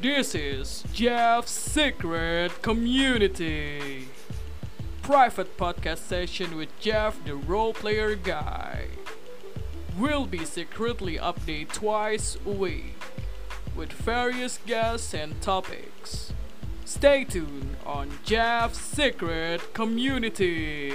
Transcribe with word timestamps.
This 0.00 0.32
is 0.36 0.84
Jeff's 0.92 1.50
Secret 1.50 2.62
Community. 2.62 4.06
Private 5.02 5.56
podcast 5.56 5.98
session 5.98 6.56
with 6.56 6.68
Jeff 6.78 7.24
the 7.24 7.34
role 7.34 7.72
player 7.74 8.14
guy. 8.14 8.86
We'll 9.98 10.26
be 10.26 10.44
secretly 10.44 11.16
update 11.16 11.72
twice 11.72 12.38
a 12.46 12.50
week 12.50 12.94
with 13.74 13.90
various 13.90 14.60
guests 14.64 15.14
and 15.14 15.40
topics. 15.42 16.32
Stay 16.84 17.24
tuned 17.24 17.74
on 17.84 18.20
Jeff's 18.22 18.80
Secret 18.80 19.74
Community. 19.74 20.87